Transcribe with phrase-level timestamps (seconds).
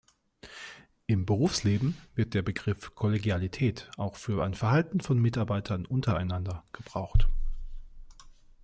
[1.05, 7.27] Im Berufsleben wird der Begriff Kollegialität auch für ein Verhalten von Mitarbeitern untereinander gebraucht.